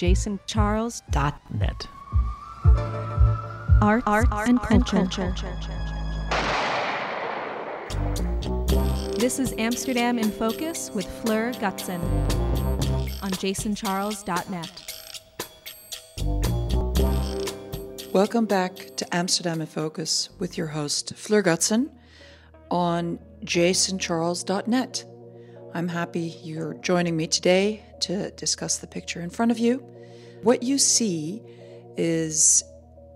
[0.00, 1.88] jasoncharles.net.
[3.82, 4.96] Art, art, art and, culture.
[4.96, 5.36] and culture.
[9.18, 12.00] This is Amsterdam in Focus with Fleur Gutson
[13.22, 14.70] on jasoncharles.net.
[18.14, 21.90] Welcome back to Amsterdam in Focus with your host, Fleur Gutson,
[22.70, 25.04] on jasoncharles.net.
[25.72, 29.78] I'm happy you're joining me today to discuss the picture in front of you.
[30.42, 31.42] What you see
[31.96, 32.64] is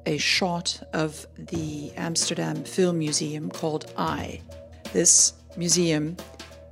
[0.07, 4.41] a shot of the Amsterdam Film Museum called Eye.
[4.93, 6.17] This museum,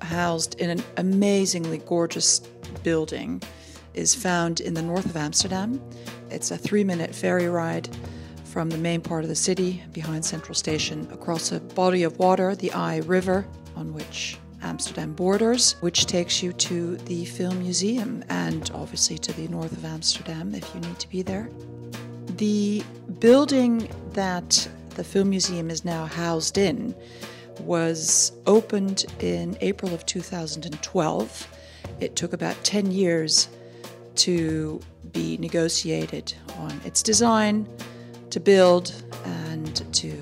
[0.00, 2.38] housed in an amazingly gorgeous
[2.84, 3.42] building,
[3.94, 5.82] is found in the north of Amsterdam.
[6.30, 7.88] It's a three minute ferry ride
[8.44, 12.54] from the main part of the city behind Central Station across a body of water,
[12.54, 18.70] the IJ River, on which Amsterdam borders, which takes you to the Film Museum and
[18.74, 21.48] obviously to the north of Amsterdam if you need to be there.
[22.36, 22.82] The
[23.18, 26.94] building that the Film Museum is now housed in
[27.60, 31.48] was opened in April of 2012.
[32.00, 33.48] It took about 10 years
[34.16, 34.80] to
[35.12, 37.68] be negotiated on its design,
[38.30, 40.21] to build, and to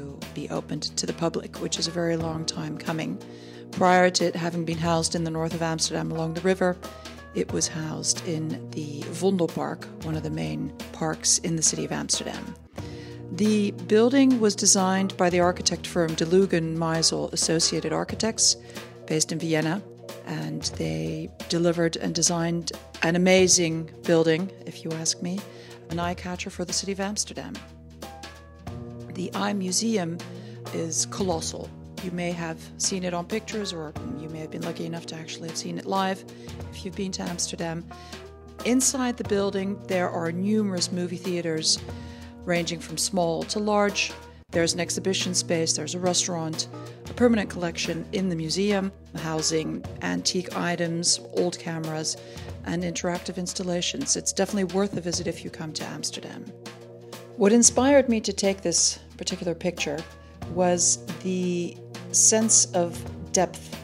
[0.51, 3.21] opened to the public, which is a very long time coming.
[3.73, 6.77] Prior to it having been housed in the north of Amsterdam along the river,
[7.35, 11.93] it was housed in the Vondelpark, one of the main parks in the city of
[11.93, 12.55] Amsterdam.
[13.33, 18.57] The building was designed by the architect firm Delugan Meissl Associated Architects,
[19.07, 19.81] based in Vienna,
[20.27, 25.39] and they delivered and designed an amazing building, if you ask me,
[25.91, 27.55] an eye catcher for the city of Amsterdam.
[29.15, 30.19] The Eye Museum
[30.75, 31.69] is colossal.
[32.03, 35.17] You may have seen it on pictures, or you may have been lucky enough to
[35.17, 36.25] actually have seen it live
[36.71, 37.85] if you've been to Amsterdam.
[38.65, 41.79] Inside the building, there are numerous movie theaters
[42.45, 44.13] ranging from small to large.
[44.51, 46.69] There's an exhibition space, there's a restaurant,
[47.09, 52.17] a permanent collection in the museum, housing antique items, old cameras,
[52.65, 54.17] and interactive installations.
[54.17, 56.45] It's definitely worth a visit if you come to Amsterdam.
[57.37, 59.99] What inspired me to take this particular picture
[60.51, 61.77] was the
[62.13, 62.99] sense of
[63.33, 63.77] depth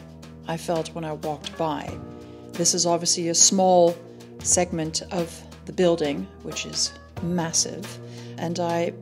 [0.47, 1.91] I felt when I walked by.
[2.53, 3.95] This is obviously a small
[4.39, 7.85] segment of the building, which is massive,
[8.37, 8.93] and I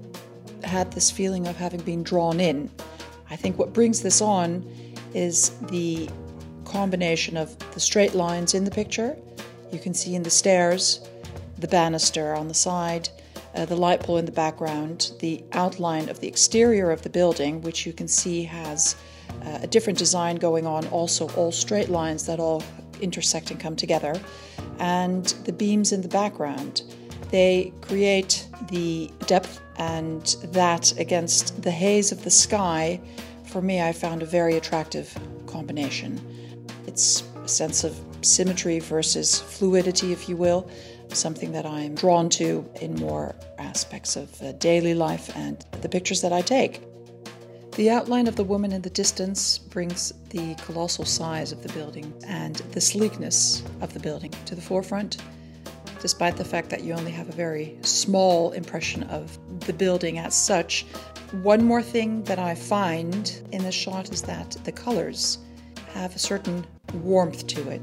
[0.64, 2.70] had this feeling of having been drawn in.
[3.30, 4.66] I think what brings this on
[5.14, 6.10] is the
[6.66, 9.16] combination of the straight lines in the picture.
[9.72, 11.08] You can see in the stairs,
[11.60, 13.10] the banister on the side,
[13.56, 17.62] uh, the light pole in the background, the outline of the exterior of the building,
[17.62, 18.96] which you can see has
[19.46, 22.64] uh, a different design going on, also all straight lines that all
[23.02, 24.20] intersect and come together,
[24.80, 26.84] and the beams in the background.
[27.32, 33.02] They create the depth, and that against the haze of the sky,
[33.46, 35.18] for me, I found a very attractive
[35.48, 36.20] combination.
[36.88, 40.70] It's a sense of symmetry versus fluidity, if you will,
[41.10, 46.22] something that I'm drawn to in more aspects of uh, daily life and the pictures
[46.22, 46.82] that I take.
[47.76, 52.14] The outline of the woman in the distance brings the colossal size of the building
[52.26, 55.18] and the sleekness of the building to the forefront,
[56.00, 60.34] despite the fact that you only have a very small impression of the building as
[60.34, 60.86] such.
[61.42, 65.40] One more thing that I find in the shot is that the colors
[65.94, 67.82] have a certain warmth to it,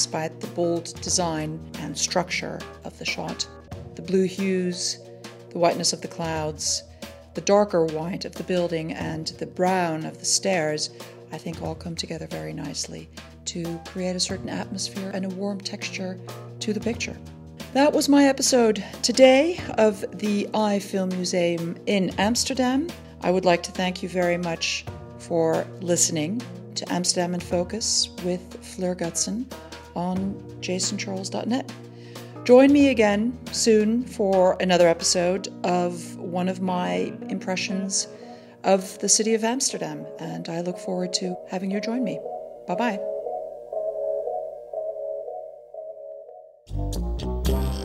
[0.00, 3.46] despite the bold design and structure of the shot.
[3.96, 4.98] The blue hues,
[5.50, 6.84] the whiteness of the clouds,
[7.34, 10.88] the darker white of the building and the brown of the stairs,
[11.32, 13.10] I think all come together very nicely
[13.44, 16.18] to create a certain atmosphere and a warm texture
[16.60, 17.18] to the picture.
[17.74, 22.88] That was my episode today of the Eye Film Museum in Amsterdam.
[23.20, 24.86] I would like to thank you very much
[25.18, 26.40] for listening
[26.76, 29.44] to Amsterdam in Focus with Fleur Gutson
[29.94, 31.72] on jasoncharles.net.
[32.44, 38.08] Join me again soon for another episode of one of my impressions
[38.64, 42.18] of the city of Amsterdam, and I look forward to having you join me.
[42.66, 43.00] Bye bye.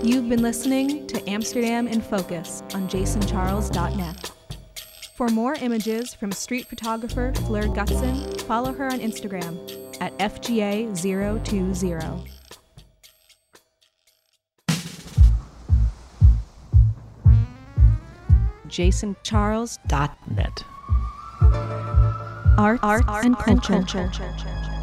[0.03, 4.31] You've been listening to Amsterdam in Focus on jasoncharles.net.
[5.15, 12.27] For more images from street photographer Fleur Gutson, follow her on Instagram at FGA020.
[18.67, 20.63] jasoncharles.net.
[22.57, 23.85] Art, art, art and culture.
[23.85, 24.74] Culture.